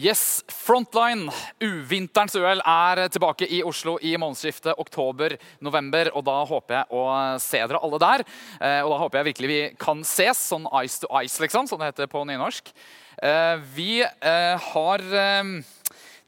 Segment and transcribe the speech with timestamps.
[0.00, 1.26] Yes, Frontline,
[1.60, 6.08] uvinterens UL, er tilbake i Oslo i månedsskiftet oktober-november.
[6.16, 7.00] og Da håper jeg å
[7.42, 8.22] se dere alle der.
[8.62, 11.82] Eh, og da håper jeg virkelig vi kan ses, sånn ice to ice, liksom, som
[11.82, 12.70] det heter på nynorsk.
[13.20, 15.04] Eh, vi eh, har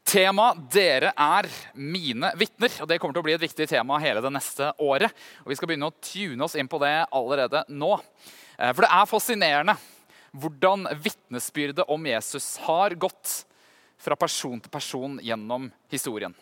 [0.05, 2.81] tema 'Dere er mine vitner'.
[2.81, 5.09] og Det kommer til å bli et viktig tema hele det neste året.
[5.41, 7.97] og Vi skal begynne å tune oss inn på det allerede nå.
[8.53, 9.77] For det er fascinerende
[10.29, 13.45] hvordan vitnesbyrdet om Jesus har gått
[14.03, 16.33] fra person til person gjennom historien.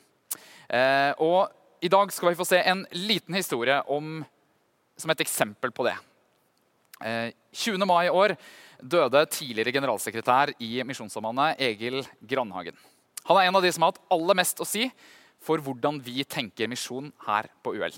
[0.72, 1.52] Eh, og
[1.82, 4.22] I dag skal vi få se en liten historie om,
[4.98, 5.96] som et eksempel på det.
[7.02, 7.86] Eh, 20.
[7.86, 8.36] mai i år
[8.82, 12.78] døde tidligere generalsekretær i Misjonssambandet Egil Grandhagen.
[13.30, 14.88] Han er en av de som har hatt aller mest å si
[15.42, 17.94] for hvordan vi tenker misjon her på UL.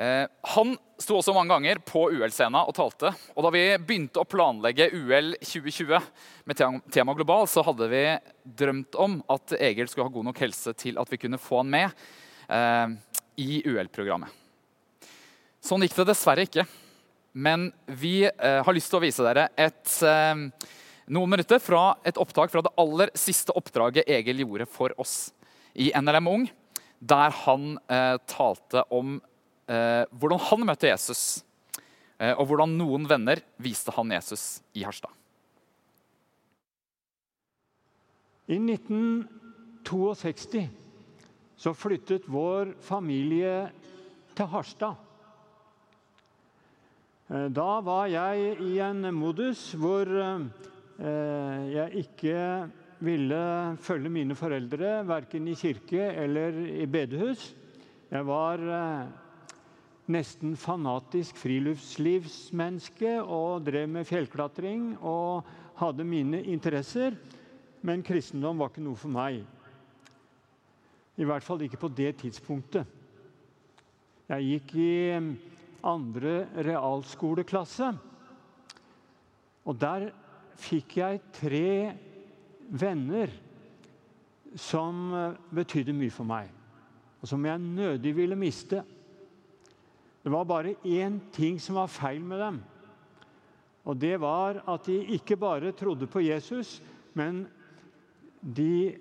[0.00, 3.10] Eh, han sto også mange ganger på UL-scena og talte.
[3.34, 6.00] Og da vi begynte å planlegge UL 2020
[6.48, 6.62] med
[6.94, 8.04] tema global, så hadde vi
[8.62, 11.72] drømt om at Egil skulle ha god nok helse til at vi kunne få han
[11.74, 12.00] med
[12.48, 12.96] eh,
[13.44, 14.32] i UL-programmet.
[15.60, 16.64] Sånn gikk det dessverre ikke.
[17.36, 19.96] Men vi eh, har lyst til å vise dere et,
[21.12, 25.34] noen minutter fra et opptak fra det aller siste oppdraget Egil gjorde for oss
[25.76, 26.48] i NLM Ung,
[26.98, 27.76] der han
[28.28, 29.20] talte om
[29.70, 31.44] hvordan han møtte Jesus,
[32.18, 35.12] eh, og hvordan noen venner viste han Jesus i Harstad.
[38.50, 40.68] I 1962
[41.60, 43.70] så flyttet vår familie
[44.34, 44.94] til Harstad.
[47.30, 50.42] Eh, da var jeg i en modus hvor eh,
[51.70, 52.68] jeg ikke
[53.06, 57.54] ville følge mine foreldre verken i kirke eller i bedehus.
[58.10, 59.06] Jeg var eh,
[60.10, 65.46] nesten fanatisk friluftslivsmenneske og drev med fjellklatring og
[65.80, 67.16] hadde mine interesser.
[67.86, 69.40] Men kristendom var ikke noe for meg.
[71.20, 72.84] I hvert fall ikke på det tidspunktet.
[74.30, 74.92] Jeg gikk i
[75.86, 77.90] andre realskoleklasse.
[79.68, 80.10] Og der
[80.60, 81.72] fikk jeg tre
[82.70, 83.32] venner
[84.58, 86.48] som uh, betydde mye for meg,
[87.20, 88.82] og som jeg nødig ville miste.
[90.22, 92.58] Det var bare én ting som var feil med dem.
[93.88, 96.78] Og det var at de ikke bare trodde på Jesus,
[97.16, 97.46] men
[98.40, 98.96] de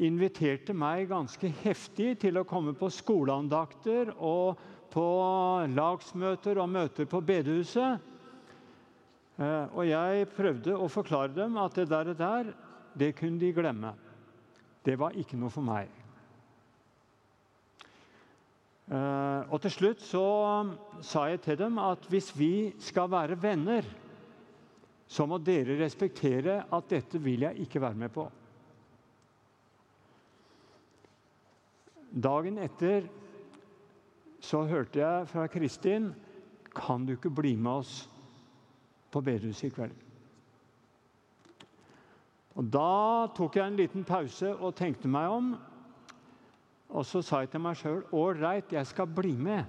[0.00, 4.60] inviterte meg ganske heftig til å komme på skoleandakter og
[4.90, 5.06] på
[5.74, 8.00] lagsmøter og møter på bedehuset.
[9.40, 12.52] Eh, og jeg prøvde å forklare dem at det der, der
[12.98, 13.92] det kunne de glemme.
[14.84, 15.99] Det var ikke noe for meg.
[18.90, 20.24] Eh, og til slutt så
[21.06, 23.86] sa jeg til dem at hvis vi skal være venner,
[25.10, 28.26] så må dere respektere at dette vil jeg ikke være med på.
[32.10, 33.06] Dagen etter
[34.42, 36.10] så hørte jeg fra Kristin
[36.74, 37.94] kan du ikke bli med oss
[39.10, 39.98] på bedehuset i kveld.
[42.58, 45.52] Og Da tok jeg en liten pause og tenkte meg om.
[46.90, 49.62] Og så sa jeg til meg sjøl ålreit, jeg skal bli med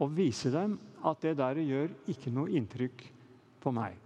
[0.00, 3.04] og vise dem at det der gjør ikke noe inntrykk
[3.60, 3.98] på meg.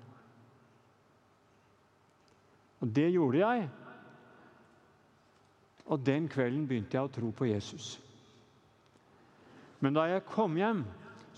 [2.83, 3.69] Og det gjorde jeg.
[5.89, 7.97] Og den kvelden begynte jeg å tro på Jesus.
[9.81, 10.83] Men da jeg kom hjem,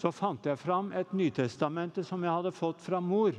[0.00, 3.36] så fant jeg fram et Nytestamente som jeg hadde fått fra mor,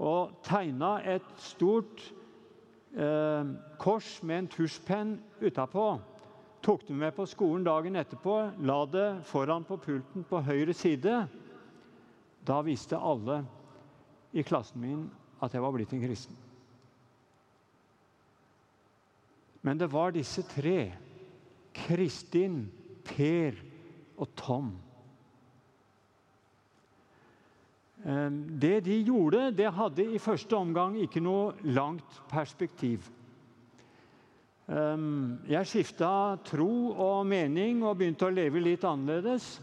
[0.00, 2.06] og tegna et stort
[2.94, 3.50] eh,
[3.82, 5.10] kors med en tusjpenn
[5.42, 5.88] utapå
[6.62, 11.16] tok det med på skolen dagen etterpå, la det foran på pulten på høyre side.
[12.46, 13.42] Da visste alle
[14.32, 15.08] i klassen min
[15.40, 16.36] at jeg var blitt en kristen.
[19.60, 20.92] Men det var disse tre,
[21.76, 22.62] Kristin,
[23.04, 23.56] Per
[24.20, 24.70] og Tom.
[28.04, 33.04] Ehm, det de gjorde, det hadde i første omgang ikke noe langt perspektiv.
[34.70, 39.56] Ehm, jeg skifta tro og mening og begynte å leve litt annerledes.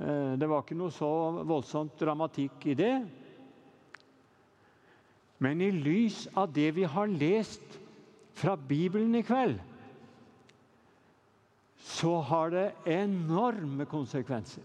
[0.00, 1.10] Eh, det var ikke noe så
[1.44, 2.94] voldsomt dramatikk i det.
[5.44, 7.76] Men i lys av det vi har lest
[8.34, 9.58] fra Bibelen i kveld,
[11.84, 14.64] så har det enorme konsekvenser.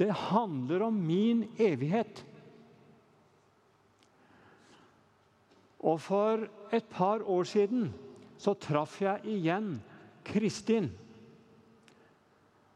[0.00, 2.22] Det handler om min evighet.
[5.84, 7.90] Og for et par år siden
[8.42, 9.76] så traff jeg igjen
[10.26, 10.88] Kristin.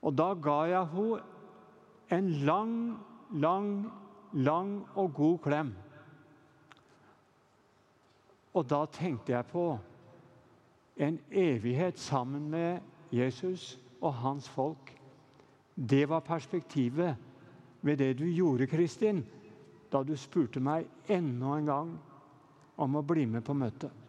[0.07, 1.23] Og da ga jeg henne
[2.15, 2.75] en lang,
[3.35, 3.71] lang,
[4.33, 5.73] lang og god klem.
[8.55, 9.67] Og da tenkte jeg på
[11.03, 12.79] en evighet sammen med
[13.11, 14.95] Jesus og hans folk.
[15.75, 17.17] Det var perspektivet
[17.83, 19.25] ved det du gjorde, Kristin,
[19.93, 21.93] da du spurte meg enda en gang
[22.79, 24.06] om å bli med på møtet.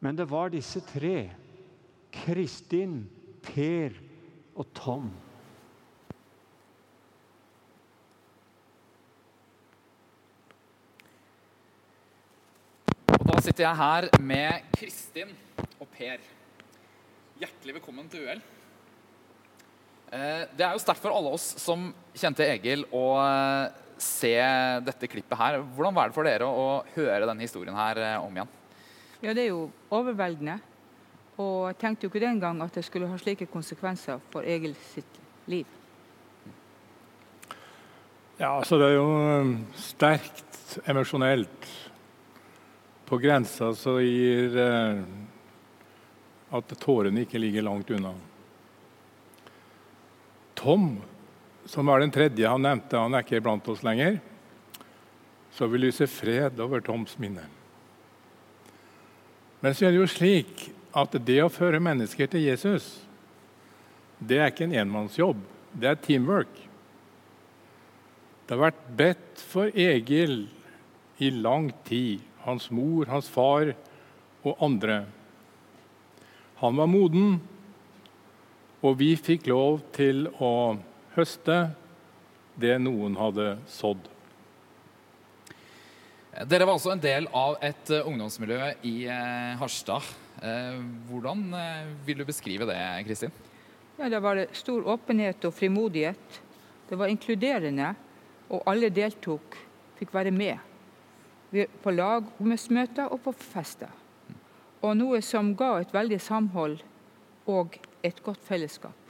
[0.00, 1.28] Men det var disse tre
[2.10, 3.02] Kristin,
[3.44, 3.92] Per
[4.56, 5.10] og Tom.
[13.12, 15.34] Og da sitter jeg her med Kristin
[15.76, 16.24] og Per.
[17.40, 18.40] Hjertelig velkommen til UL.
[20.16, 24.32] Eh, Det er jo sterkt for alle oss som kjente Egil, å eh, se
[24.88, 25.60] dette klippet her.
[25.76, 28.56] Hvordan var det for dere å høre denne historien her eh, om igjen?
[29.20, 30.56] Ja, det er jo overveldende.
[31.40, 34.74] Og jeg tenkte jo ikke den gang at det skulle ha slike konsekvenser for Egil
[34.92, 35.68] sitt liv.
[38.40, 39.08] Ja, altså det er jo
[39.44, 41.68] um, sterkt emosjonelt.
[43.04, 45.00] På grensa så gir eh,
[46.56, 48.14] at tårene ikke ligger langt unna.
[50.54, 50.92] Tom,
[51.66, 54.20] som var den tredje han nevnte, han er ikke blant oss lenger.
[55.50, 57.48] Så vi lyser fred over Toms minne.
[59.60, 60.66] Men så er det jo slik
[60.96, 62.96] at det å føre mennesker til Jesus,
[64.20, 65.40] det er ikke en enmannsjobb.
[65.72, 66.52] Det er teamwork.
[68.44, 70.42] Det har vært bedt for Egil
[71.22, 72.24] i lang tid.
[72.44, 73.74] Hans mor, hans far
[74.42, 75.04] og andre.
[76.60, 77.38] Han var moden,
[78.80, 80.80] og vi fikk lov til å
[81.14, 81.60] høste
[82.60, 84.08] det noen hadde sådd.
[86.30, 90.06] Dere var altså en del av et eh, ungdomsmiljø i eh, Harstad.
[90.38, 90.76] Eh,
[91.08, 91.42] Hvordan
[92.06, 92.78] vil du beskrive det,
[93.08, 93.34] Kristin?
[93.98, 96.38] Ja, det var stor åpenhet og frimodighet.
[96.86, 97.90] Det var inkluderende,
[98.50, 99.58] og alle deltok,
[99.98, 100.62] fikk være med.
[101.82, 103.90] På lagmøter og på fester.
[104.86, 106.78] Og noe som ga et veldig samhold
[107.50, 107.74] og
[108.06, 109.09] et godt fellesskap.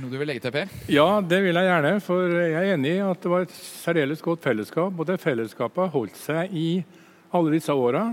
[0.00, 0.70] Noe du vil legge til, Per?
[0.88, 4.22] Ja, det vil jeg gjerne, for jeg er enig i at det var et særdeles
[4.24, 4.96] godt fellesskap.
[4.96, 6.68] Og det fellesskapet har holdt seg i
[7.36, 8.06] alle disse åra.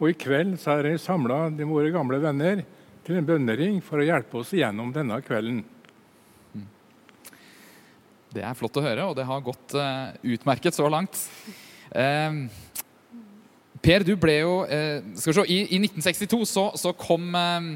[0.00, 2.62] Og i kveld så er jeg samla våre gamle venner
[3.04, 5.60] til en bønnering for å hjelpe oss igjennom denne kvelden.
[8.32, 11.20] Det er flott å høre, og det har gått eh, utmerket så langt.
[11.92, 12.40] Eh,
[13.84, 17.70] per, du ble jo eh, Skal vi se, i, i 1962 så, så kom eh,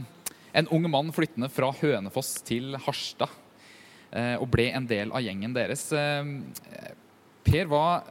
[0.53, 3.42] en ung mann flyttende fra Hønefoss til Harstad
[4.13, 5.87] og ble en del av gjengen deres.
[5.97, 6.27] Eh,
[7.43, 8.03] per, hva,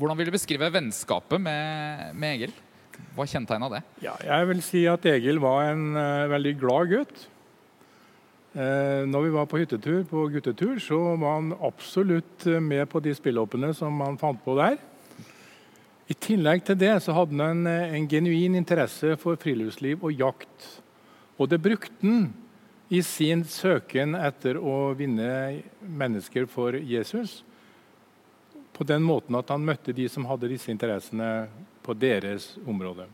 [0.00, 2.54] hvordan vil du beskrive vennskapet med, med Egil?
[3.16, 3.82] Hva kjennetegna det?
[4.04, 7.26] Ja, jeg vil si at Egil var en uh, veldig glad gutt.
[8.50, 13.02] Uh, når vi var på hyttetur, på guttetur, så var han absolutt eh, med på
[13.04, 14.80] de spillhoppene som han fant på der.
[16.10, 20.16] I tillegg til det så hadde han en, eh, en genuin interesse for friluftsliv og
[20.18, 20.66] jakt.
[21.38, 22.32] Og det brukte han
[22.90, 27.44] i sin søken etter å vinne mennesker for Jesus.
[28.74, 31.46] På den måten at han møtte de som hadde disse interessene
[31.86, 33.06] på deres område.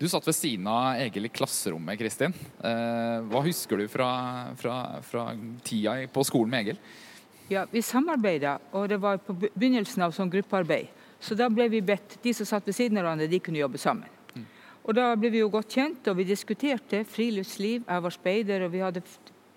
[0.00, 2.32] Du satt ved siden av Egil i klasserommet, Kristin.
[2.64, 4.08] Eh, hva husker du fra,
[4.60, 5.28] fra, fra
[5.64, 6.80] tida på skolen med Egil?
[7.52, 10.88] Ja, Vi samarbeida, og det var på begynnelsen av sånn gruppearbeid.
[11.20, 13.80] Så da ble vi bedt, de som satt ved siden av hverandre, de kunne jobbe
[13.80, 14.15] sammen.
[14.86, 17.82] Og da ble vi jo godt kjent, og vi diskuterte friluftsliv.
[17.88, 19.02] Jeg var speider, og vi hadde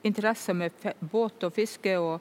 [0.03, 1.97] interesser med båt og fiske.
[1.99, 2.19] og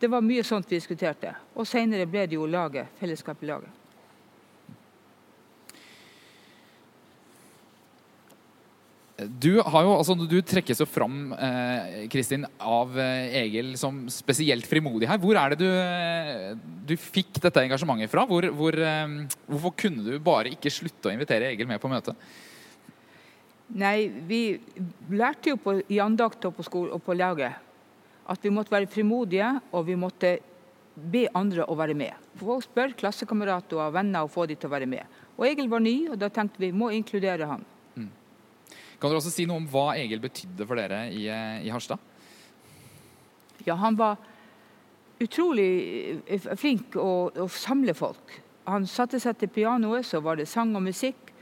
[0.00, 1.32] Det var mye sånt vi diskuterte.
[1.56, 3.79] Og seinere ble det jo laget, fellesskapet i laget.
[9.28, 15.08] Du, jo, altså, du trekkes jo fram eh, Kristin, av eh, Egil som spesielt frimodig
[15.10, 15.20] her.
[15.20, 16.52] Hvor er det du, eh,
[16.88, 18.24] du fikk dette engasjementet fra?
[18.28, 19.16] Hvor, hvor, eh,
[19.50, 22.18] hvorfor kunne du bare ikke slutte å invitere Egil med på møtet?
[23.80, 24.58] Nei, vi
[25.14, 27.66] lærte jo på, i andakt og på skole og på laget
[28.30, 30.36] at vi måtte være frimodige, og vi måtte
[30.94, 32.14] be andre å være med.
[32.38, 35.02] Folk spørre klassekamerater og venner og få de til å være med.
[35.38, 37.64] Og Egil var ny, og da tenkte vi må inkludere han.
[39.00, 41.98] Kan dere også si noe om hva Egil betydde for dere i, eh, i Harstad?
[43.64, 44.20] Ja, han var
[45.20, 48.34] utrolig eh, flink å, å samle folk.
[48.68, 51.32] Han satte seg til pianoet, så var det sang og musikk.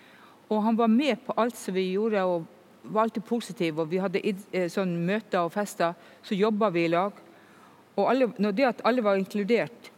[0.48, 2.46] Og han var med på alt som vi gjorde, og
[2.94, 3.82] var alltid positiv.
[3.82, 7.18] Og vi hadde eh, sånn møter og fester, så jobba vi i lag.
[7.98, 9.90] Og alle, det at alle var inkludert,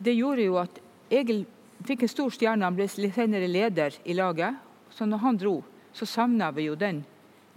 [0.00, 0.78] det gjorde jo at
[1.10, 1.42] Egil
[1.84, 2.64] fikk en stor stjerne.
[2.64, 4.54] Han ble senere leder i laget.
[4.94, 5.58] Så når han dro,
[5.92, 7.02] så savna vi jo den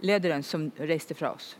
[0.04, 1.54] lederen som reiste fra oss.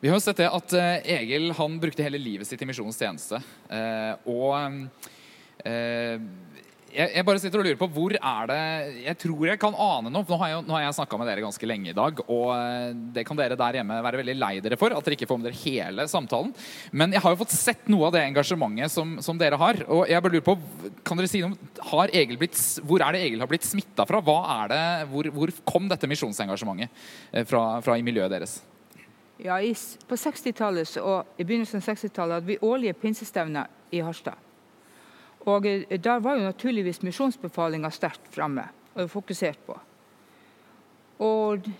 [0.00, 2.96] Vi har jo sett det at eh, Egil han brukte hele livet sitt i misjonens
[2.96, 3.42] tjeneste.
[3.68, 4.54] Eh, og
[5.64, 6.20] Eh,
[6.90, 8.62] jeg, jeg bare sitter og lurer på hvor er det
[9.04, 10.26] Jeg tror jeg kan ane noe.
[10.26, 13.24] Nå har jeg, nå jeg snakka med dere ganske lenge i dag, og eh, det
[13.28, 14.94] kan dere der hjemme være veldig lei dere for.
[14.96, 16.52] At dere ikke får med dere hele samtalen.
[16.90, 19.82] Men jeg har jo fått sett noe av det engasjementet som, som dere har.
[19.88, 20.56] Og jeg bare lurer på,
[21.06, 24.22] kan dere si noe har Egil blitt, Hvor er det Egil har blitt smitta fra?
[24.24, 24.82] Hva er det,
[25.12, 26.90] hvor, hvor kom dette misjonsengasjementet
[27.32, 28.58] eh, fra, fra i miljøet deres?
[29.40, 29.72] Ja, i,
[30.08, 34.49] På 60-tallet og i begynnelsen av 60-tallet hadde vi årlige pinsestevner i Harstad.
[35.48, 39.78] Og eh, Der var jo naturligvis misjonsbefalinga sterkt framme og fokusert på.
[41.20, 41.70] Og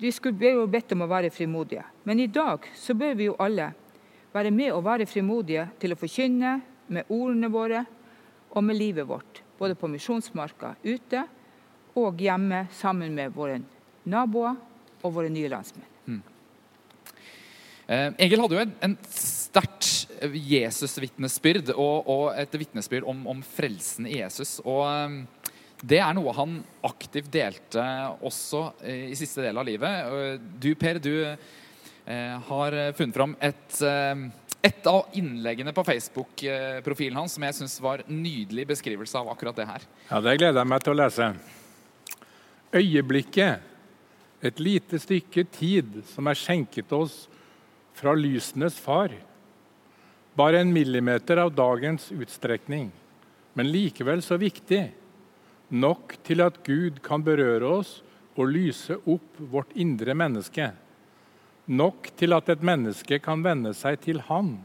[0.00, 1.84] Vi ble jo bedt om å være frimodige.
[2.04, 3.72] Men i dag så bør vi jo alle
[4.32, 7.84] være med og være frimodige til å forkynne med ordene våre
[8.50, 9.42] og med livet vårt.
[9.58, 11.26] Både på misjonsmarka ute
[11.96, 13.60] og hjemme sammen med våre
[14.04, 14.56] naboer
[15.02, 15.92] og våre nye landsmenn.
[16.06, 16.22] Mm.
[18.18, 19.86] Egil hadde jo en, en sterkt
[20.22, 24.58] Jesus-vitnesbyrd og, og, et vitnesbyrd om, om, frelsen i Jesus.
[24.64, 25.20] Og um,
[25.82, 27.84] det er noe han aktivt delte
[28.24, 30.40] også i siste del av livet.
[30.56, 34.22] Du, Per, du eh, har funnet fram et, eh,
[34.70, 39.60] et av innleggene på Facebook-profilen hans som jeg syns var en nydelig beskrivelse av akkurat
[39.60, 39.86] det her.
[40.08, 41.30] Ja, Det gleder jeg meg til å lese.
[42.72, 43.72] Øyeblikket,
[44.42, 47.26] et lite stykke tid som er skjenket oss
[47.96, 49.14] fra lysenes far
[50.36, 52.90] bare en millimeter av dagens utstrekning,
[53.56, 54.90] men likevel så viktig.
[55.72, 58.00] Nok til at Gud kan berøre oss
[58.36, 60.68] og lyse opp vårt indre menneske.
[61.66, 64.58] Nok til at et menneske kan vende seg til Han,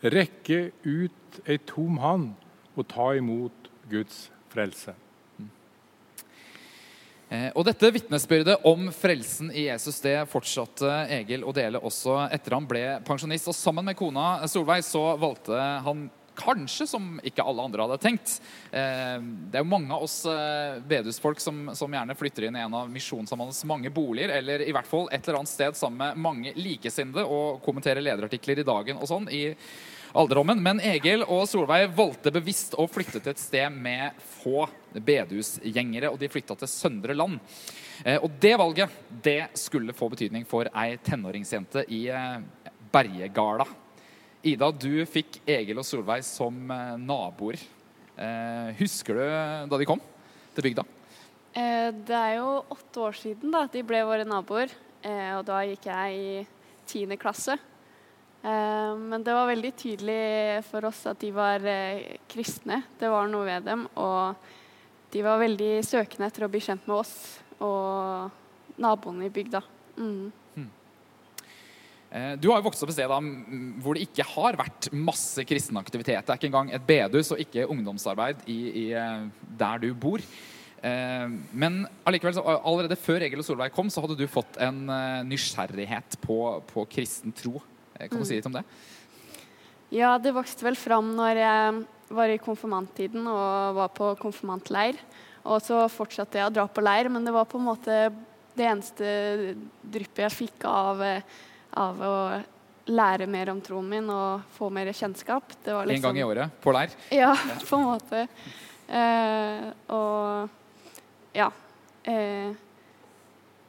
[0.00, 2.30] rekke ut ei tom hand
[2.78, 4.94] og ta imot Guds frelse.
[7.30, 12.56] Eh, og Dette vitnesbyrdet om frelsen i Jesus det fortsatte Egil å dele også etter
[12.56, 13.52] han ble pensjonist.
[13.52, 16.08] Og Sammen med kona Solveig så valgte han
[16.40, 18.32] kanskje som ikke alle andre hadde tenkt.
[18.72, 22.64] Eh, det er jo mange av oss eh, bedehusfolk som, som gjerne flytter inn i
[22.64, 26.26] en av Misjonssambanets mange boliger, eller i hvert fall et eller annet sted sammen med
[26.26, 29.30] mange likesinnede og kommenterer lederartikler i dagen og sånn.
[29.30, 29.52] i
[30.12, 30.60] alderdommen.
[30.62, 36.18] Men Egil og Solveig valgte bevisst å flytte til et sted med få bedehusgjengere, og
[36.20, 37.38] de flytta til Søndre Land.
[38.04, 42.38] Eh, og det valget det skulle få betydning for ei tenåringsjente i eh,
[42.90, 43.66] Bergegala.
[44.40, 47.68] Ida, du fikk Egil og Solveig som eh, naboer.
[48.76, 49.20] Husker du
[49.70, 50.00] da de kom
[50.52, 50.82] til bygda?
[51.54, 54.74] Det er jo åtte år siden da de ble våre naboer.
[55.38, 56.34] Og da gikk jeg i
[56.90, 57.56] tiende klasse.
[58.40, 62.82] Eh, men det var veldig tydelig for oss at de var eh, kristne.
[62.98, 63.86] Det var noe ved dem.
[64.00, 67.14] Og de var veldig søkende etter å bli kjent med oss
[67.60, 69.60] og naboene i bygda.
[69.98, 70.30] Mm.
[70.54, 70.70] Hmm.
[72.08, 73.12] Eh, du har jo vokst opp et sted
[73.82, 76.24] hvor det ikke har vært masse kristen aktivitet.
[76.24, 78.86] Det er ikke engang et bedehus og ikke ungdomsarbeid i, i,
[79.60, 80.24] der du bor.
[80.80, 84.78] Men allikevel, allerede før Egil og Solveig kom, så hadde du fått en
[85.28, 86.38] nysgjerrighet på,
[86.70, 87.60] på kristen tro.
[88.08, 88.64] Kan du si litt om det?
[89.90, 91.80] Ja, det vokste vel fram når jeg
[92.14, 94.98] var i konfirmanttiden og var på konfirmantleir.
[95.44, 97.98] Og så fortsatte jeg å dra på leir, men det var på en måte
[98.54, 101.02] det eneste dryppet jeg fikk av,
[101.80, 102.16] av å
[102.90, 105.54] lære mer om troen min og få mer kjennskap.
[105.64, 106.94] Liksom, en gang i året på leir?
[107.14, 107.32] Ja,
[107.68, 108.24] på en måte.
[108.90, 111.50] Eh, og ja.
[112.04, 112.50] Eh,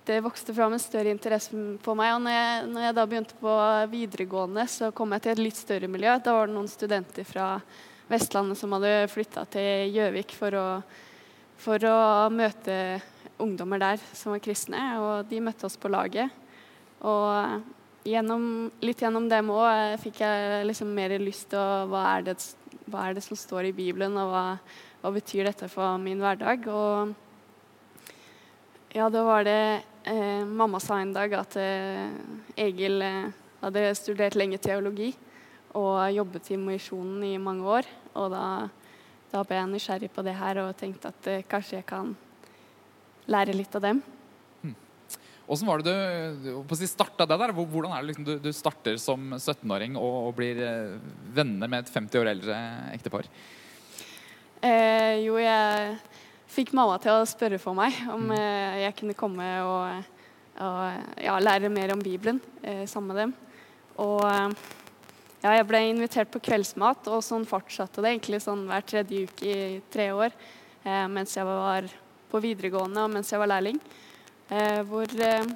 [0.05, 1.53] det vokste fram en større interesse
[1.84, 2.15] på meg.
[2.15, 3.55] Og når jeg, når jeg, da begynte på
[3.91, 6.15] videregående, så kom jeg til et litt større miljø.
[6.24, 7.53] Da var det noen studenter fra
[8.12, 10.65] Vestlandet som hadde flytta til Gjøvik for å,
[11.62, 12.00] for å
[12.34, 12.75] møte
[13.41, 14.81] ungdommer der som var kristne.
[15.01, 16.34] Og de møtte oss på laget.
[17.05, 17.62] Og
[18.08, 22.36] gjennom, litt gjennom dem òg fikk jeg liksom mer lyst til hva er, det,
[22.89, 24.46] hva er det som står i Bibelen, og hva,
[25.03, 26.65] hva betyr dette for min hverdag?
[26.74, 27.13] Og
[28.98, 29.62] ja, da var det
[30.03, 32.10] Eh, mamma sa en dag at eh,
[32.58, 33.27] Egil eh,
[33.62, 35.12] hadde studert lenge teologi
[35.77, 37.89] og jobbet i Misjonen i mange år.
[38.17, 38.46] Og da,
[39.29, 42.15] da, ble jeg nysgjerrig på det her og tenkte at eh, kanskje jeg kan
[43.29, 44.01] lære litt av dem.
[44.63, 44.75] Hmm.
[45.46, 45.96] Hvordan var det
[46.48, 47.53] du, du starta det der?
[47.53, 50.98] Hvordan er det liksom du, du, starter som 17-åring og, og, blir eh,
[51.38, 52.62] venner med et 50 år eldre
[52.98, 53.29] ektepar?
[54.65, 55.93] Eh, jo, jeg
[56.51, 58.36] fikk mamma til å spørre for meg om mm.
[58.36, 60.12] eh, jeg kunne komme og,
[60.67, 63.34] og ja, lære mer om Bibelen eh, sammen med dem.
[64.01, 64.24] Og
[65.41, 69.48] ja, jeg ble invitert på kveldsmat, og sånn fortsatte det egentlig sånn hver tredje uke
[69.50, 71.88] i tre år eh, mens jeg var
[72.31, 73.79] på videregående og mens jeg var lærling.
[74.51, 75.50] Eh, hvor eh,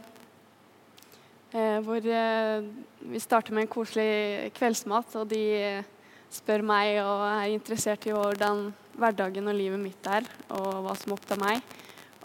[1.54, 2.10] eh, hvor
[3.12, 5.44] vi starter med en koselig kveldsmat, og de
[6.36, 8.68] spør meg og er interessert i hvordan
[9.00, 11.64] hverdagen og livet mitt er, og hva som opptar meg.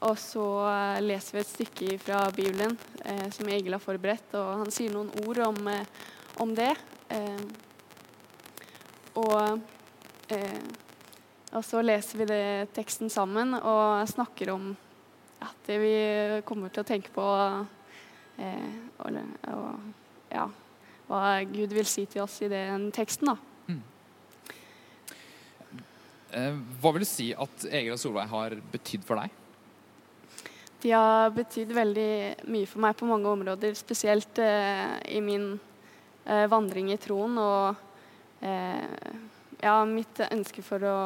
[0.06, 4.62] Og så eh, leser vi et stykke fra Bibelen eh, som Egil har forberedt, og
[4.62, 6.06] han sier noen ord om, eh,
[6.40, 6.70] om det.
[7.12, 7.42] Eh,
[9.20, 9.60] og,
[10.32, 10.62] eh,
[11.52, 14.72] og så leser vi det teksten sammen og snakker om
[15.44, 15.92] at vi
[16.48, 17.26] kommer til å tenke på,
[18.40, 18.72] eh,
[19.04, 19.20] og,
[19.52, 20.48] og ja,
[21.10, 23.34] hva Gud vil si til oss i den teksten.
[23.34, 23.50] da.
[26.30, 29.32] Eh, hva vil du si at Egil og Solveig har betydd for deg?
[30.80, 32.12] De har betydd veldig
[32.49, 35.52] mye for meg på mange områder, spesielt eh, i min
[36.25, 37.82] eh, vandring i troen og
[38.46, 38.87] eh,
[39.60, 41.00] ja, mitt ønske for å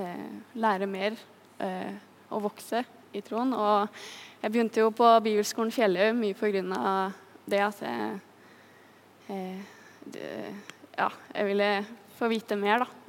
[0.00, 1.18] eh, lære mer
[1.60, 1.92] eh,
[2.32, 3.52] og vokse i troen.
[3.52, 4.00] Og
[4.40, 7.12] jeg begynte jo på Bibelskolen Fjellhaug mye pga.
[7.44, 8.16] det at jeg,
[10.14, 10.32] det,
[10.96, 11.70] ja, jeg ville
[12.16, 13.01] få vite mer, da.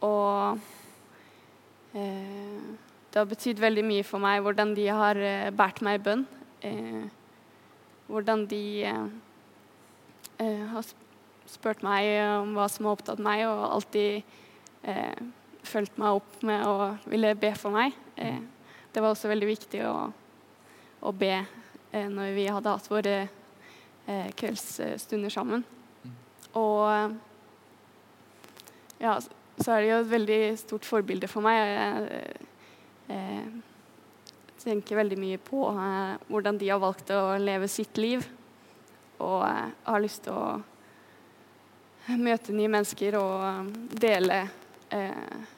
[0.00, 0.58] Og
[1.94, 2.60] uh,
[3.10, 6.26] det har betydd veldig mye for meg hvordan de har uh, båret meg i bønn.
[6.64, 7.04] Uh,
[8.10, 8.64] hvordan de
[10.40, 10.86] har
[11.46, 12.06] spurt meg
[12.40, 14.24] om hva som har opptatt meg, og alltid
[15.68, 17.92] fulgt meg opp med å ville be for meg.
[18.16, 20.08] det var også veldig viktig å,
[21.04, 21.34] å be
[21.92, 23.28] når vi hadde hatt våre
[24.40, 25.62] kveldsstunder sammen.
[26.56, 27.14] Og
[29.00, 29.16] ja,
[29.60, 31.58] så er det jo et veldig stort forbilde for meg.
[31.58, 32.38] Jeg,
[33.10, 33.50] jeg,
[34.60, 38.24] jeg tenker veldig mye på eh, hvordan de har valgt å leve sitt liv.
[39.20, 40.60] Og eh, har lyst til å
[42.20, 43.72] møte nye mennesker og eh,
[44.04, 44.42] dele
[44.96, 45.48] eh,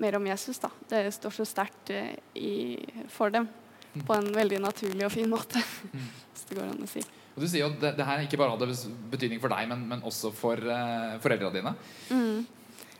[0.00, 0.60] mer om Jesus.
[0.62, 0.72] Da.
[0.88, 3.48] Det står så sterkt eh, for dem
[3.96, 5.60] på en veldig naturlig og fin måte,
[6.32, 7.00] hvis det går an å si.
[7.36, 9.84] Og Du sier jo at det, det her ikke bare hadde betydning for deg, men,
[9.88, 11.72] men også for uh, foreldrene dine.
[12.12, 12.44] Mm.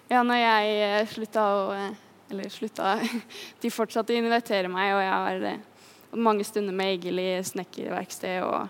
[0.06, 2.96] Ja, når jeg uh, slutta å uh, Eller slutta
[3.62, 8.45] De fortsatte å invitere meg, og jeg har uh, mange stunder med Egil i snekkerverksted,
[8.47, 8.69] og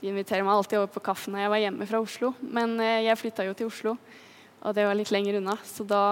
[0.00, 2.32] de inviterer meg alltid over på kaffe når jeg var hjemme fra Oslo.
[2.40, 3.92] Men jeg flytta jo til Oslo,
[4.62, 6.02] og det var litt lenger unna, så da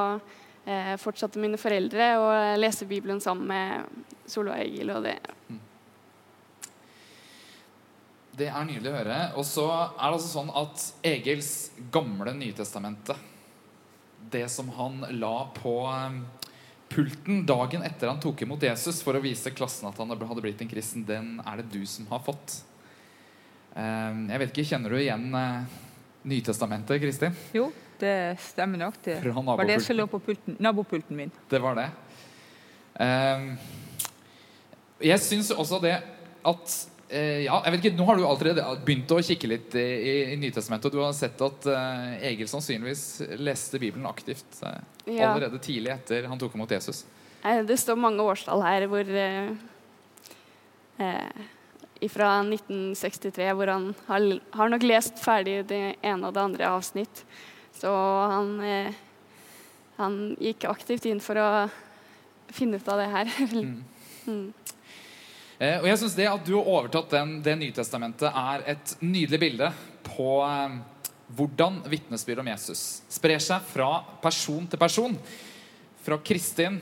[0.99, 5.17] fortsatte mine foreldre å lese Bibelen sammen med Solveig Egil, og det
[5.49, 5.63] mm
[8.37, 9.21] det er nydelig å høre.
[9.41, 11.51] Og så er det altså sånn at Egils
[11.93, 13.33] gamle Nytestamentet,
[14.31, 16.21] det som han la på eh,
[16.89, 20.63] pulten dagen etter han tok imot Jesus for å vise klassen at han hadde blitt
[20.63, 22.61] en kristen, den er det du som har fått.
[23.75, 25.79] Eh, jeg vet ikke, Kjenner du igjen eh,
[26.27, 27.31] Nytestamentet, Kristi?
[27.55, 27.69] Jo,
[28.01, 28.99] det stemmer nok.
[29.05, 31.31] Det var det som lå på pulten, nabopulten min.
[31.51, 31.87] Det var det.
[35.07, 35.95] Jeg syns også det
[36.47, 36.75] at
[37.09, 39.85] ja, jeg vet ikke, Nå har du allerede begynt å kikke litt i,
[40.33, 40.89] i, Nytestamentet.
[40.91, 43.05] Og du har sett at uh, Egil sannsynligvis
[43.39, 45.31] leste Bibelen aktivt uh, ja.
[45.31, 47.05] allerede tidlig etter han tok imot Jesus.
[47.43, 49.55] Det står mange årstall her hvor uh,
[52.11, 54.27] fra 1963 hvor han har,
[54.59, 57.23] har, nok lest ferdig det ene og det andre avsnitt.
[57.77, 58.57] Så han,
[60.01, 61.49] han gikk aktivt inn for å
[62.57, 63.27] finne ut av det her.
[64.27, 64.49] mm.
[65.59, 69.41] Eh, og jeg synes Det at du har overtatt den, det Nytestamentet, er et nydelig
[69.41, 69.71] bilde
[70.05, 70.77] på eh,
[71.37, 73.91] hvordan vitnesbyrd om Jesus sprer seg fra
[74.23, 75.17] person til person.
[76.05, 76.79] Fra Kristin,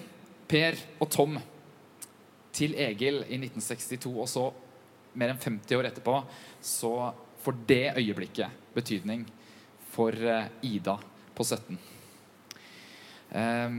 [0.51, 1.39] Per og Tom
[2.55, 4.11] til Egil i 1962.
[4.11, 4.49] Og så,
[5.15, 6.19] mer enn 50 år etterpå,
[6.61, 6.93] så
[7.45, 9.23] får det øyeblikket betydning
[9.95, 10.99] for eh, Ida
[11.35, 11.79] på 17.
[13.35, 13.79] Um,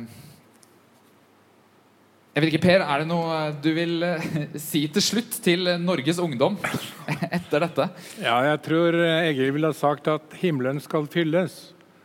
[2.35, 4.23] jeg vet ikke, Per, Er det noe du vil eh,
[4.59, 6.57] si til slutt til Norges ungdom
[7.37, 7.85] etter dette?
[8.19, 11.55] Ja, jeg tror Egil ville ha sagt at himmelen skal fylles,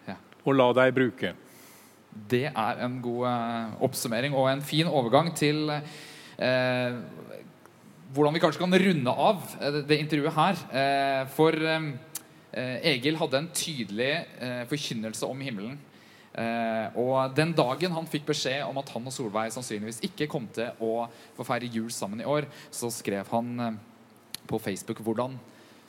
[0.06, 0.14] ja.
[0.46, 1.32] og la deg bruke.
[2.30, 6.94] Det er en god oppsummering og en fin overgang til eh,
[8.14, 9.42] hvordan vi kanskje kan runde av
[9.82, 10.64] det intervjuet her.
[10.70, 11.58] Eh, for
[12.54, 14.14] Egil hadde en tydelig
[14.70, 15.76] forkynnelse om himmelen.
[16.30, 20.46] Eh, og den dagen han fikk beskjed om at han og Solveig sannsynligvis ikke kom
[20.54, 23.80] til å få feire jul sammen i år, så skrev han eh,
[24.46, 25.34] på Facebook hvordan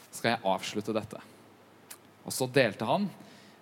[0.10, 1.22] skal jeg avslutte dette.
[2.26, 3.06] Og så delte han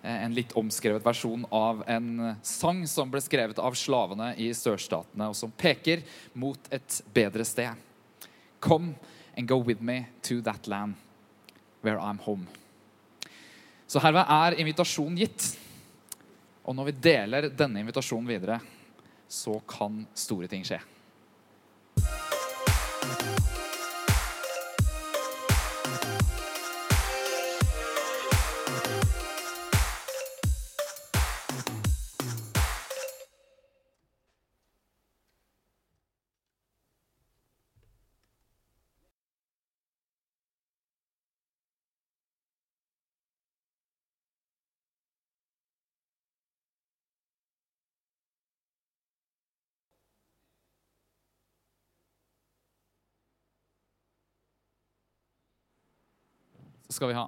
[0.00, 5.28] eh, en litt omskrevet versjon av en sang som ble skrevet av slavene i sørstatene,
[5.28, 7.76] og som peker mot et bedre sted.
[8.64, 8.96] Come
[9.36, 10.96] and go with me to that land
[11.84, 12.48] where I'm home.
[13.90, 15.59] Så herved er invitasjonen gitt.
[16.64, 18.60] Og når vi deler denne invitasjonen videre,
[19.30, 20.80] så kan store ting skje.
[56.90, 57.26] Skal vi ha.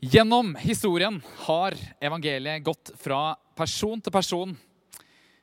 [0.00, 4.54] Gjennom historien har evangeliet gått fra person til person,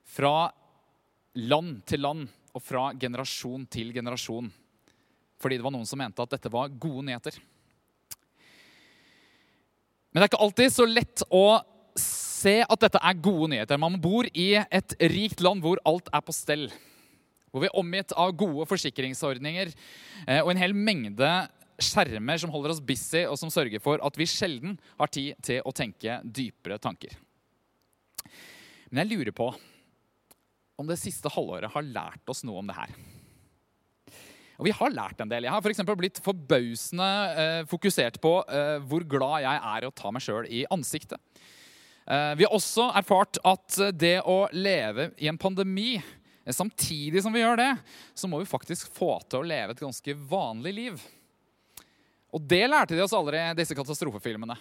[0.05, 0.49] fra
[1.37, 2.25] land til land
[2.57, 4.49] og fra generasjon til generasjon.
[5.37, 7.37] Fordi det var noen som mente at dette var gode nyheter.
[10.09, 11.45] Men det er ikke alltid så lett å
[12.01, 13.77] se at dette er gode nyheter.
[13.81, 16.65] Man bor i et rikt land hvor alt er på stell.
[17.51, 21.29] Hvor vi er omgitt av gode forsikringsordninger eh, og en hel mengde
[21.77, 25.61] skjermer som holder oss busy, og som sørger for at vi sjelden har tid til
[25.65, 27.13] å tenke dypere tanker.
[28.89, 29.51] Men jeg lurer på
[30.77, 32.91] om det siste halvåret har lært oss noe om det her.
[34.57, 35.45] Og vi har lært en del.
[35.45, 39.93] Jeg har for blitt forbausende eh, fokusert på eh, hvor glad jeg er i å
[39.93, 41.21] ta meg sjøl i ansiktet.
[42.07, 47.35] Eh, vi har også erfart at det å leve i en pandemi eh, Samtidig som
[47.35, 47.71] vi gjør det,
[48.15, 51.07] så må vi faktisk få til å leve et ganske vanlig liv.
[52.35, 54.57] Og det lærte de oss aldri disse katastrofefilmene.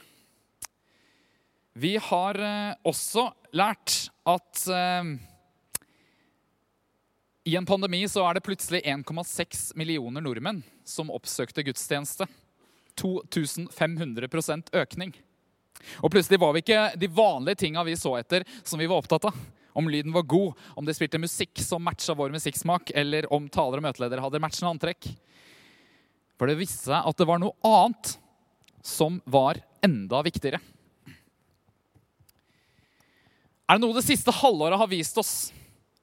[1.76, 3.26] Vi har eh, også
[3.56, 5.10] lært at eh,
[7.46, 12.26] i en pandemi så er det plutselig 1,6 millioner nordmenn som oppsøkte gudstjeneste.
[12.96, 15.12] 2500% økning.
[16.00, 19.28] Og plutselig var vi ikke de vanlige tinga vi så etter, som vi var opptatt
[19.28, 19.36] av.
[19.76, 23.82] Om lyden var god, om de spilte musikk som matcha vår musikksmak, eller om taler
[23.82, 25.10] og møteledere hadde matchende antrekk.
[26.36, 28.16] For det viste seg at det var noe annet
[28.84, 30.60] som var enda viktigere.
[33.66, 35.34] Er det noe det siste halvåret har vist oss,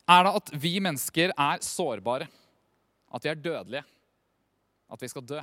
[0.10, 2.28] er det at vi mennesker er sårbare.
[3.14, 3.86] At vi er dødelige.
[4.92, 5.40] At vi skal dø.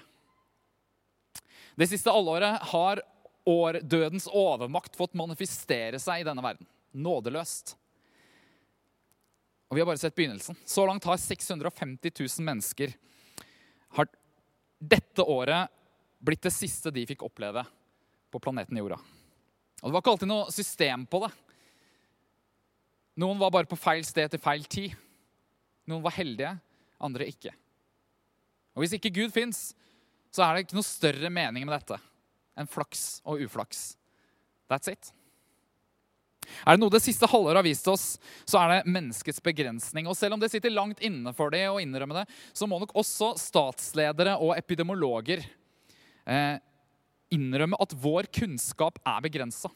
[1.81, 3.01] Det siste halvåret har
[3.81, 6.69] dødens overmakt fått manifestere seg i denne verden.
[6.93, 7.73] Nådeløst.
[9.71, 10.59] Og vi har bare sett begynnelsen.
[10.67, 12.93] Så langt har 650 000 mennesker
[14.81, 15.69] dette året
[16.21, 17.63] blitt det siste de fikk oppleve
[18.33, 18.99] på planeten Jorda.
[19.81, 21.31] Og Det var ikke alltid noe system på det.
[23.21, 24.97] Noen var bare på feil sted til feil tid.
[25.89, 26.53] Noen var heldige,
[27.01, 27.53] andre ikke.
[28.77, 29.71] Og Hvis ikke Gud fins,
[30.31, 31.99] så er det ikke noe større mening med dette
[32.61, 33.95] enn flaks og uflaks.
[34.71, 35.11] That's it.
[36.65, 38.07] Er det noe det siste halvåret har vist oss,
[38.49, 40.09] så er det menneskets begrensning.
[40.11, 42.95] Og selv om det sitter langt inne for det å innrømme det, så må nok
[42.99, 45.45] også statsledere og epidemiologer
[46.27, 46.57] eh,
[47.35, 49.71] innrømme at vår kunnskap er begrensa.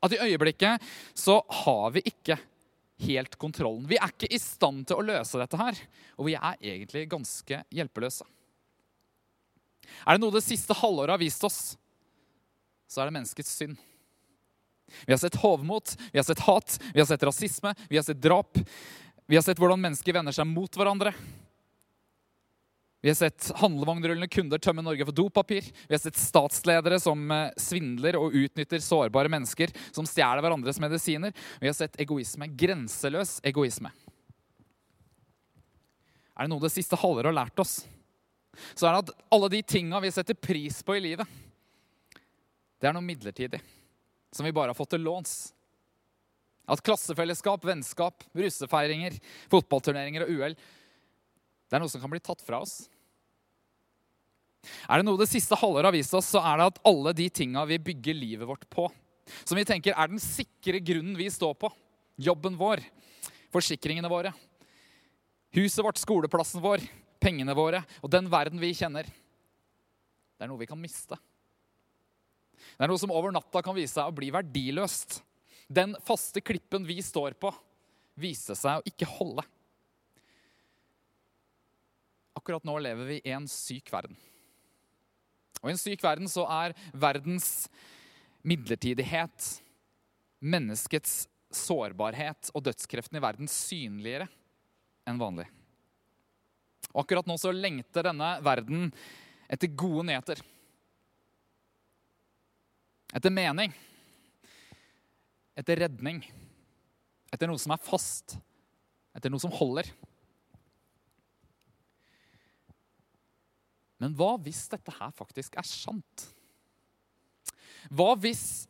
[0.00, 0.80] At i øyeblikket
[1.18, 2.38] så har vi ikke
[3.04, 3.86] helt kontrollen.
[3.88, 5.78] Vi er ikke i stand til å løse dette her,
[6.18, 8.26] og vi er egentlig ganske hjelpeløse.
[10.06, 11.60] Er det noe det siste halvåret har vist oss,
[12.90, 13.78] så er det menneskets synd.
[15.06, 18.20] Vi har sett hovmot, vi har sett hat, vi har sett rasisme, vi har sett
[18.20, 18.58] drap.
[19.30, 21.14] Vi har sett hvordan mennesker vender seg mot hverandre.
[23.00, 25.64] Vi har sett handlevognrullende kunder tømme Norge for dopapir.
[25.88, 31.32] Vi har sett statsledere som eh, svindler og utnytter sårbare mennesker, som stjeler hverandres medisiner.
[31.62, 32.50] Vi har sett egoisme.
[32.60, 33.92] Grenseløs egoisme.
[36.36, 37.82] Er det noe det siste halvåret har lært oss,
[38.74, 41.28] så er det at alle de tinga vi setter pris på i livet,
[42.80, 43.60] det er noe midlertidig.
[44.34, 45.52] Som vi bare har fått til låns.
[46.70, 49.16] At klassefellesskap, vennskap, russefeiringer,
[49.50, 50.60] fotballturneringer og uhell
[51.70, 52.88] det er noe som kan bli tatt fra oss.
[54.90, 57.28] Er det noe det siste halvåret har vist oss, så er det at alle de
[57.32, 58.88] tinga vi bygger livet vårt på,
[59.46, 61.70] som vi tenker er den sikre grunnen vi står på,
[62.20, 62.82] jobben vår,
[63.54, 64.34] forsikringene våre,
[65.54, 66.82] huset vårt, skoleplassen vår,
[67.22, 71.16] pengene våre og den verden vi kjenner, det er noe vi kan miste.
[72.76, 75.20] Det er noe som over natta kan vise seg å bli verdiløst.
[75.70, 77.52] Den faste klippen vi står på,
[78.20, 79.44] viste seg å ikke holde.
[82.38, 84.16] Akkurat nå lever vi i en syk verden.
[85.60, 87.68] Og I en syk verden så er verdens
[88.46, 89.48] midlertidighet,
[90.40, 94.30] menneskets sårbarhet og dødskreftene i verden synligere
[95.08, 95.46] enn vanlig.
[96.94, 98.88] Og Akkurat nå så lengter denne verden
[99.50, 100.40] etter gode nyheter.
[103.10, 103.72] Etter mening.
[105.58, 106.22] Etter redning.
[107.30, 108.36] Etter noe som er fast.
[109.16, 109.88] Etter noe som holder.
[114.00, 116.28] Men hva hvis dette her faktisk er sant?
[117.90, 118.64] Hva hvis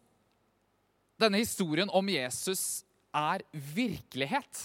[1.21, 2.83] denne historien om Jesus
[3.15, 4.65] er virkelighet?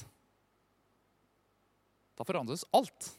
[2.16, 3.12] Da forandres alt.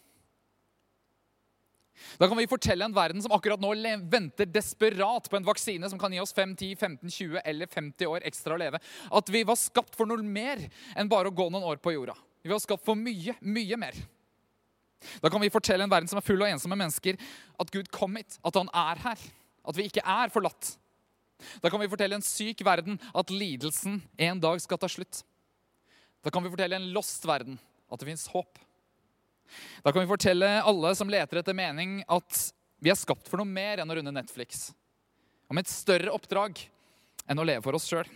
[2.21, 3.73] Da kan vi fortelle en verden som akkurat nå
[4.11, 8.07] venter desperat på en vaksine som kan gi oss 5, 10, 15, 20 eller 50
[8.07, 8.81] år ekstra å leve,
[9.11, 10.61] at vi var skapt for noe mer
[10.95, 12.17] enn bare å gå noen år på jorda.
[12.43, 13.97] Vi var skapt for mye, mye mer.
[15.21, 17.19] Da kan vi fortelle en verden som er full av ensomme mennesker,
[17.61, 19.27] at Gud kom hit, at han er her.
[19.67, 20.77] at vi ikke er forlatt.
[21.59, 25.25] Da kan vi fortelle en syk verden at lidelsen en dag skal ta slutt.
[26.23, 27.59] Da kan vi fortelle en lost verden
[27.91, 28.61] at det fins håp.
[29.83, 32.41] Da kan vi fortelle alle som leter etter mening, at
[32.83, 34.71] vi er skapt for noe mer enn å runde Netflix.
[35.51, 36.61] Om et større oppdrag
[37.27, 38.09] enn å leve for oss sjøl.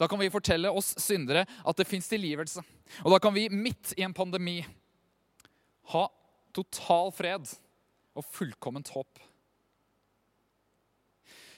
[0.00, 2.64] Da kan vi fortelle oss syndere at det fins tilgivelse.
[3.04, 4.58] Og da kan vi midt i en pandemi
[5.94, 6.08] ha
[6.54, 7.46] total fred
[8.14, 9.20] og fullkomment håp.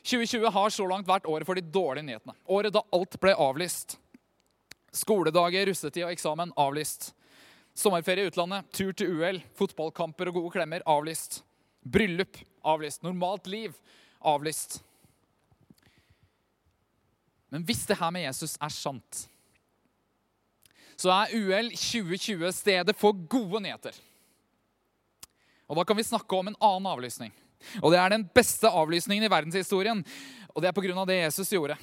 [0.07, 2.37] 2020 har så langt vært året for de dårlige nyhetene.
[2.47, 3.97] Året da alt ble avlyst.
[4.95, 7.11] Skoledager, russetid og eksamen avlyst.
[7.77, 11.43] Sommerferie i utlandet, tur til UL, fotballkamper og gode klemmer avlyst.
[11.85, 13.03] Bryllup avlyst.
[13.05, 13.77] Normalt liv
[14.25, 14.79] avlyst.
[17.53, 19.27] Men hvis det her med Jesus er sant,
[20.97, 23.93] så er UL 2020 stedet for gode nyheter.
[25.69, 27.33] Og da kan vi snakke om en annen avlysning.
[27.83, 30.01] Og det er den beste avlysningen i verdenshistorien.
[30.55, 31.05] Og det er pga.
[31.05, 31.77] det Jesus gjorde.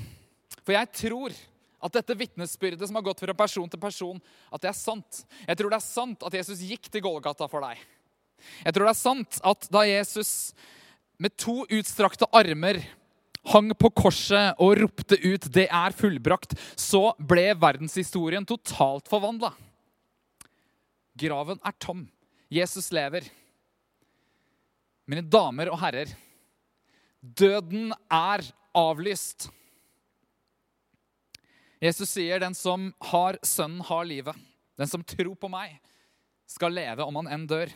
[0.64, 1.36] For jeg tror
[1.84, 4.22] at dette vitnesbyrdet som har gått fra person til person,
[4.54, 5.24] at det er sant.
[5.44, 7.82] Jeg tror det er sant at Jesus gikk til Golgata for deg.
[8.64, 10.32] Jeg tror det er sant at da Jesus
[11.22, 12.82] med to utstrakte armer
[13.52, 19.54] hang på korset og ropte ut 'Det er fullbrakt', så ble verdenshistorien totalt forvandla.
[21.18, 22.08] Graven er tom.
[22.50, 23.28] Jesus lever.
[25.06, 26.08] Mine damer og herrer,
[27.22, 28.42] døden er
[28.74, 29.50] avlyst.
[31.84, 34.40] Jesus sier, 'Den som har Sønnen, har livet'.
[34.78, 35.82] Den som tror på meg,
[36.48, 37.72] skal leve om han enn dør.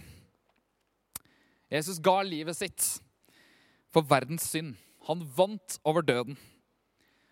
[1.69, 3.01] Jesus ga livet sitt
[3.91, 4.77] for verdens synd.
[5.07, 6.37] Han vant over døden.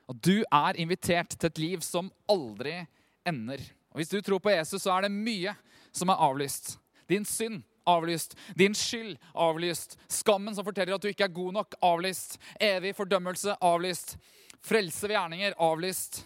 [0.10, 2.86] Og du er invitert til et liv som aldri
[3.26, 3.62] ender.
[3.92, 5.56] Og Hvis du tror på Jesus, så er det mye
[5.92, 6.78] som er avlyst.
[7.08, 8.36] Din synd avlyst.
[8.58, 9.98] Din skyld avlyst.
[10.10, 12.38] Skammen som forteller at du ikke er god nok, avlyst.
[12.60, 14.18] Evig fordømmelse avlyst.
[14.62, 16.26] Frelse ved gjerninger avlyst.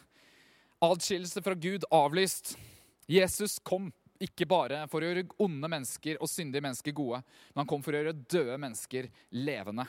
[0.79, 2.57] Adskillelse fra Gud avlyst.
[3.05, 3.89] Jesus kom
[4.19, 7.95] ikke bare for å gjøre onde mennesker og syndige mennesker gode, men han kom for
[7.95, 9.85] å gjøre døde mennesker levende.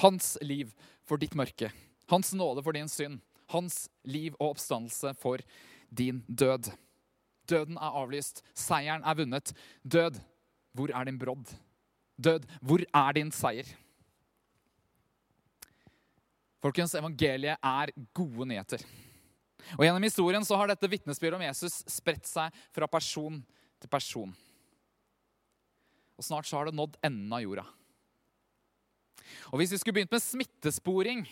[0.00, 0.72] Hans liv
[1.08, 1.70] for ditt mørke.
[2.12, 3.20] Hans nåde for din synd.
[3.52, 5.42] Hans liv og oppstandelse for
[5.88, 6.72] din død.
[7.48, 8.42] Døden er avlyst.
[8.56, 9.52] Seieren er vunnet.
[9.82, 10.20] Død,
[10.76, 11.52] hvor er din brodd?
[12.16, 13.68] Død, hvor er din seier?
[16.64, 18.82] Folkens, evangeliet er gode nyheter.
[19.74, 23.40] Og Gjennom historien så har dette vitnesbyrdet om Jesus spredt seg fra person
[23.82, 24.34] til person.
[26.16, 27.66] Og Snart så har det nådd enden av jorda.
[29.50, 31.24] Og Hvis vi skulle begynt med smittesporing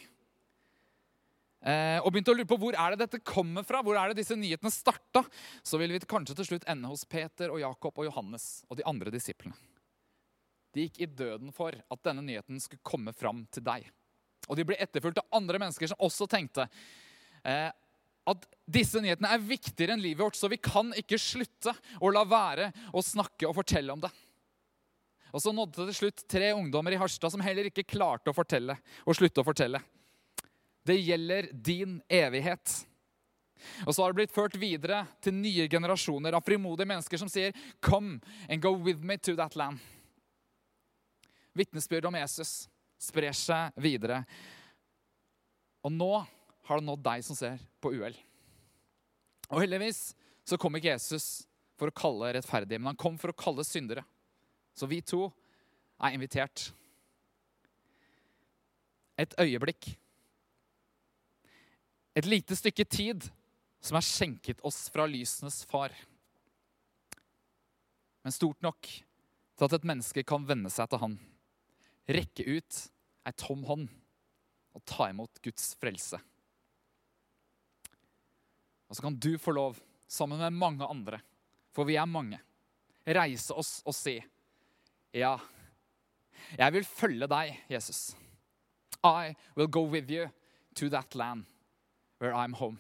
[1.63, 4.21] eh, og begynt å lure på hvor er det dette kommer fra, hvor er det
[4.21, 5.25] disse nyhetene starta,
[5.63, 8.87] så ville vi kanskje til slutt ende hos Peter og Jakob og Johannes og de
[8.91, 9.57] andre disiplene.
[10.75, 13.87] De gikk i døden for at denne nyheten skulle komme fram til deg.
[14.51, 16.67] Og de ble etterfulgt av andre mennesker som også tenkte
[17.47, 17.71] eh,
[18.31, 22.25] at disse nyhetene er viktigere enn livet vårt, så vi kan ikke slutte å la
[22.29, 24.11] være å snakke og fortelle om det.
[25.35, 28.37] Og så nådde det til slutt tre ungdommer i Harstad som heller ikke klarte å
[28.37, 29.81] fortelle og slutte å fortelle.
[30.87, 32.75] Det gjelder din evighet.
[33.85, 37.53] Og så har det blitt ført videre til nye generasjoner av frimodige mennesker som sier,
[37.81, 39.81] 'Come and go with me to that land'.
[41.55, 44.25] Vitnesbyrd om Jesus sprer seg videre.
[45.85, 46.27] Og nå
[46.65, 48.17] har det nådd deg som ser på UL.
[49.53, 50.15] Og heldigvis
[50.49, 51.45] så kom ikke Jesus
[51.79, 54.05] for å kalle rettferdige, men han kom for å kalle syndere.
[54.75, 55.29] Så vi to
[56.03, 56.71] er invitert.
[59.21, 59.93] Et øyeblikk.
[62.15, 63.29] Et lite stykke tid
[63.85, 65.93] som er skjenket oss fra lysenes far.
[68.25, 71.19] Men stort nok til at et menneske kan vende seg til han.
[72.09, 72.81] Rekke ut
[73.25, 73.91] ei tom hånd
[74.75, 76.19] og ta imot Guds frelse.
[78.95, 81.19] Og så kan du få lov, sammen med mange andre,
[81.75, 82.39] for vi er mange,
[83.03, 84.21] reise oss og si
[85.11, 85.33] ja,
[86.55, 88.15] jeg vil følge deg, Jesus.
[89.03, 90.29] I will go with you
[90.79, 91.43] to that land
[92.21, 92.79] where I'm home.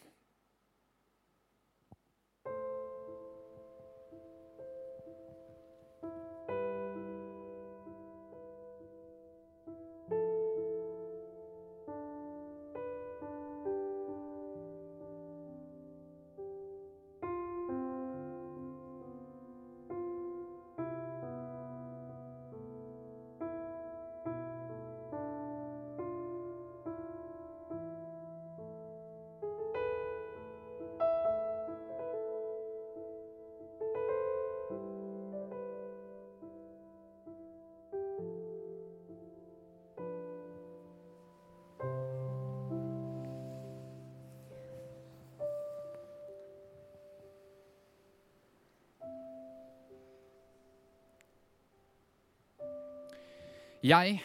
[53.84, 54.22] Jeg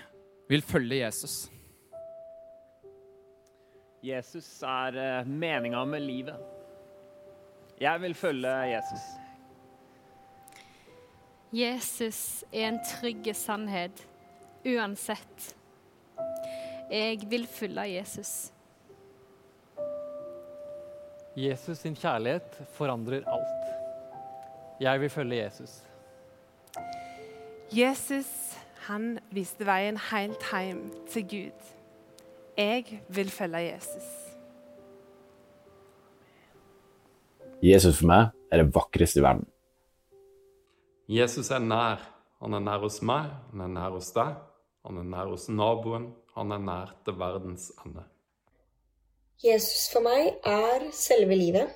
[0.48, 1.50] vil følge Jesus.
[4.04, 6.38] Jesus er eh, meninga med livet.
[7.82, 9.04] Jeg vil følge Jesus.
[11.52, 14.08] Jesus er en trygg sannhet
[14.64, 15.50] uansett.
[16.92, 18.54] Jeg vil følge Jesus.
[21.36, 23.76] Jesus sin kjærlighet forandrer alt.
[24.80, 25.82] Jeg vil følge Jesus.
[27.76, 28.49] Jesus
[28.90, 31.66] han viste veien helt hjem til Gud.
[32.58, 34.08] Jeg vil følge Jesus.
[37.62, 39.46] Jesus for meg er det vakreste i verden.
[41.10, 42.02] Jesus er nær.
[42.40, 44.38] Han er nær hos meg, han er nær hos deg,
[44.88, 46.06] han er nær hos naboen,
[46.38, 48.06] han er nær til verdens ende.
[49.44, 51.76] Jesus for meg er selve livet.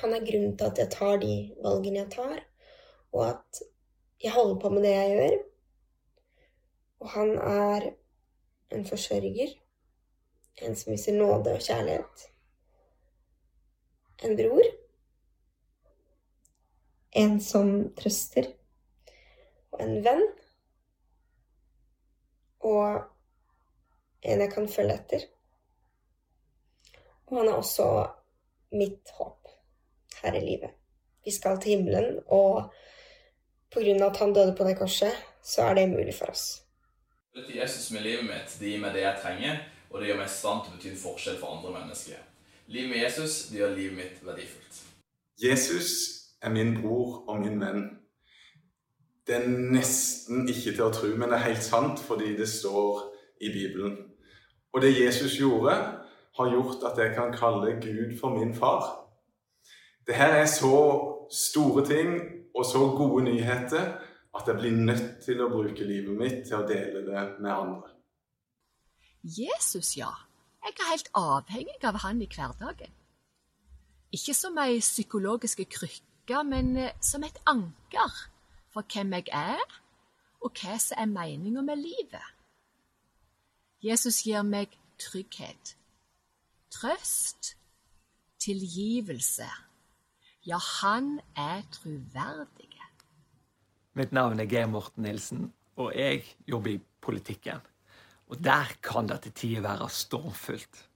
[0.00, 2.42] Han er grunnen til at jeg tar de valgene jeg tar,
[3.14, 3.62] og at
[4.22, 5.40] jeg holder på med det jeg gjør.
[7.02, 7.88] Og han er
[8.72, 9.56] en forsørger,
[10.62, 12.28] en som viser nåde og kjærlighet.
[14.22, 14.68] En bror.
[17.18, 18.52] En som trøster.
[19.72, 20.22] Og en venn.
[22.62, 23.02] Og
[24.22, 25.26] en jeg kan følge etter.
[27.26, 27.88] Og han er også
[28.78, 29.50] mitt håp
[30.22, 30.78] her i livet.
[31.24, 32.70] Vi skal til himmelen, og
[33.72, 36.61] av at han døde på det korset, så er det mulig for oss.
[37.34, 40.26] Til Jesus med livet mitt, det gir meg det jeg trenger, og det gjør meg
[40.28, 42.18] i stand til å bety en forskjell for andre mennesker.
[42.68, 44.80] Livet med Jesus det gjør livet mitt verdifullt.
[45.40, 45.92] Jesus
[46.44, 47.86] er min bror og min venn.
[49.24, 53.00] Det er nesten ikke til å tro, men det er helt sant fordi det står
[53.40, 53.96] i Bibelen.
[54.76, 55.78] Og det Jesus gjorde,
[56.36, 58.90] har gjort at jeg kan kalle Gud for min far.
[60.04, 60.76] Det her er så
[61.32, 62.12] store ting
[62.52, 63.94] og så gode nyheter
[64.34, 67.92] at jeg blir nødt til å bruke livet mitt til å dele det med andre.
[69.22, 70.10] Jesus, ja.
[70.62, 72.94] Jeg er helt avhengig av han i hverdagen.
[74.12, 78.12] Ikke som ei psykologisk krykke, men eh, som et anker
[78.72, 79.62] for hvem jeg er,
[80.42, 82.28] og hva som er meninga med livet.
[83.82, 85.76] Jesus gir meg trygghet,
[86.70, 87.56] trøst,
[88.42, 89.48] tilgivelse.
[90.46, 92.71] Ja, han er troverdig.
[93.92, 97.60] Mitt navn er Geir Morten Nilsen, og jeg jobber i politikken.
[98.32, 100.86] Og der kan det til tider være stormfullt.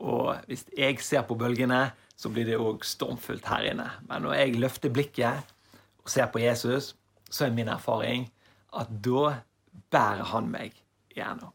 [0.00, 3.90] Og hvis jeg ser på bølgene, så blir det òg stormfullt her inne.
[4.08, 5.52] Men når jeg løfter blikket
[6.00, 6.94] og ser på Jesus,
[7.30, 8.30] så er min erfaring
[8.72, 9.34] at da
[9.92, 10.72] bærer han meg
[11.12, 11.52] gjennom.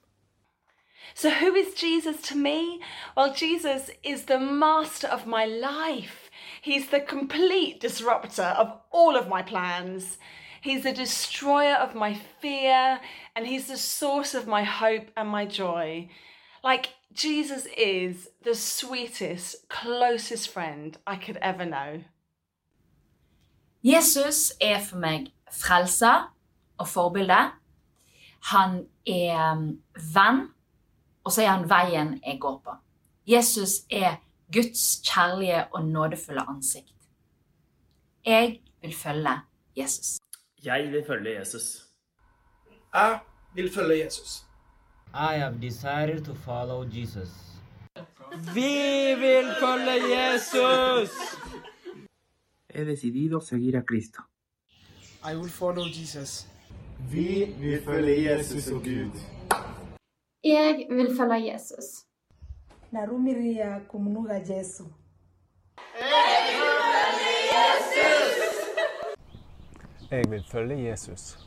[1.15, 2.81] So, who is Jesus to me?
[3.15, 6.29] Well, Jesus is the master of my life.
[6.61, 10.17] He's the complete disruptor of all of my plans.
[10.65, 12.99] He's the destroyer of my fear,
[13.35, 16.09] and He's the source of my hope and my joy.
[16.63, 22.03] Like, Jesus is the sweetest, closest friend I could ever know.
[23.83, 26.33] Jesus er for meg frelser
[26.77, 27.51] og forbilde.
[28.49, 29.79] Han er um,
[30.15, 30.47] venn,
[31.23, 32.73] og så er han veien jeg går på.
[33.27, 34.17] Jesus er
[34.53, 37.09] Guds kjærlige og nådefulle ansikt.
[38.25, 39.39] Jeg vil følge
[39.77, 40.24] Jesus.
[40.65, 41.63] Jeg vil følge Jesus.
[42.93, 43.19] Jeg
[43.55, 44.45] vil følge Jesus.
[45.13, 47.29] I have decided to follow Jesus.
[48.53, 51.11] Vi vil følge Jesus!
[52.75, 54.21] He decidido seguir a Cristo.
[55.31, 56.47] I will follow Jesus.
[57.11, 59.19] Vi vil følge Jesus og Gud.
[60.43, 61.85] Jeg vil følge Jesus.
[62.91, 64.83] Narumiria kumnuga Jesu.
[70.10, 71.38] Jeg vil følge Jesus.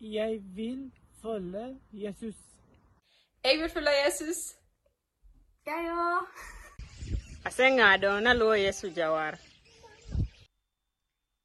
[0.00, 0.90] Jeg vil
[1.22, 2.34] følge Jesus.
[3.44, 4.56] Jeg vil følge Jesus.
[5.66, 6.26] Jeg òg.
[7.44, 9.38] Asengado na lo Yesu jawar.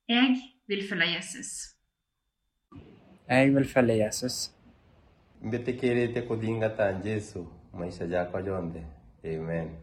[0.07, 1.47] Jeg vil følge Jesus.
[3.28, 4.51] Jeg vil følge Jesus.
[5.41, 8.86] Mbetekerete kudingata Jesu maisha yako yonde.
[9.26, 9.78] Amen.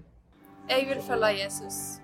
[0.69, 2.03] Jeg vil følge Jesus.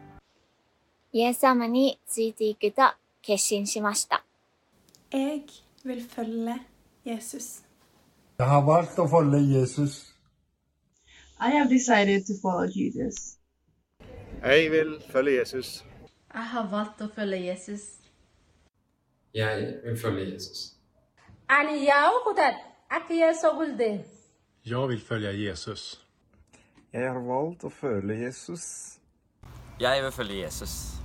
[1.11, 2.83] イエス様についていくと
[3.23, 4.25] 決心しました。
[5.13, 5.43] Jeg
[5.85, 6.55] vil følge
[7.05, 7.63] Jesus.
[8.39, 10.15] Jeg har valgt å følge Jesus.
[11.41, 13.39] I have decided to follow Jesus.
[14.43, 15.85] Jeg vil følge Jesus.
[16.35, 17.81] Jeg har valgt å følge Jesus.
[19.35, 20.75] Jeg vil følge Jesus.
[21.49, 22.55] Ani yao kutat
[22.91, 24.05] akiya sogulde.
[24.67, 26.05] Jeg vil følge Jesus.
[26.93, 28.99] Jeg har valgt å følge Jesus.
[29.81, 30.99] Jeg vil følge Jesus.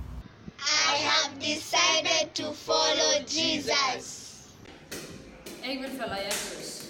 [0.61, 4.07] I have decided to follow Jesus.
[5.65, 6.85] Jeg vil følge Jesus.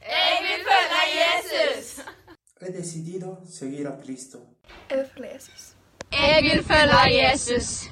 [0.00, 2.00] Jeg vil følge Jesus.
[2.60, 4.38] He decidido seguir a Cristo.
[4.90, 5.76] Jeg vil følge Jesus.
[6.12, 7.90] Jeg vil følge Jesus.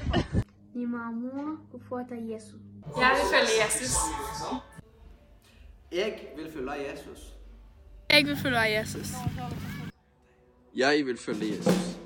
[0.74, 2.56] Nimeamua kufuata Yesu.
[3.00, 3.96] Jeg vil følge Jesus.
[5.92, 7.18] Jeg vil følge Jesus.
[8.10, 9.08] Jeg vil følge Jesus.
[10.74, 12.01] Jeg vil følge Jesus.